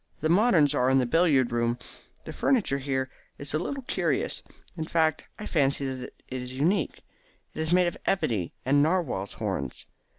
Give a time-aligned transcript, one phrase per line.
[0.21, 1.77] The moderns are in the billiard room.
[2.25, 4.41] The furniture here is a little curious.
[4.75, 7.03] In fact, I fancy that it is unique.
[7.53, 9.85] It is made of ebony and narwhals' horns.